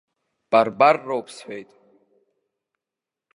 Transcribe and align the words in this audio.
Барбарроуп, 0.51 1.27
сҳәеит. 1.35 1.69